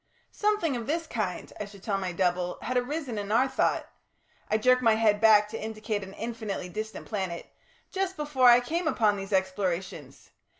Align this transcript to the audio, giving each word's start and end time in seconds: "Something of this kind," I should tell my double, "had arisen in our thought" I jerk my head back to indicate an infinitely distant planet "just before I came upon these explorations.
"Something 0.31 0.75
of 0.75 0.87
this 0.87 1.05
kind," 1.05 1.53
I 1.59 1.65
should 1.65 1.83
tell 1.83 1.99
my 1.99 2.11
double, 2.11 2.57
"had 2.63 2.75
arisen 2.75 3.19
in 3.19 3.31
our 3.31 3.47
thought" 3.47 3.87
I 4.49 4.57
jerk 4.57 4.81
my 4.81 4.95
head 4.95 5.21
back 5.21 5.47
to 5.49 5.61
indicate 5.63 6.01
an 6.03 6.13
infinitely 6.15 6.69
distant 6.69 7.05
planet 7.05 7.45
"just 7.91 8.17
before 8.17 8.49
I 8.49 8.61
came 8.61 8.87
upon 8.87 9.15
these 9.15 9.31
explorations. 9.31 10.31